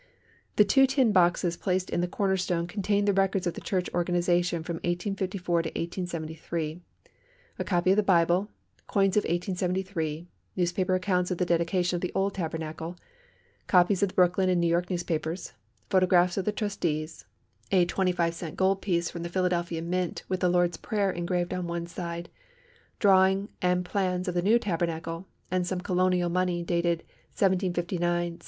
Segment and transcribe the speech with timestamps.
[0.55, 3.87] The two tin boxes placed in the corner stone contained the records of the church
[3.93, 6.81] organisation from 1854 to 1873,
[7.59, 8.49] a copy of the Bible,
[8.87, 12.95] coins of 1873, newspaper accounts of the dedication of the old Tabernacle,
[13.67, 15.53] copies of the Brooklyn and New York newspapers,
[15.91, 17.25] photographs of the trustees,
[17.71, 21.67] a 25 cent gold piece from the Philadelphia mint with the Lord's Prayer engraved on
[21.67, 22.27] one side,
[22.97, 27.93] drawing and plans of the new Tabernacle, and some Colonial money dated 1759, 1771, 1773,
[28.01, 28.39] 1774.